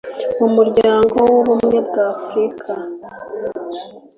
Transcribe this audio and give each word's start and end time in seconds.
umuryango 0.47 1.17
w'ubumwe 1.31 1.77
bw'afurika, 1.87 2.73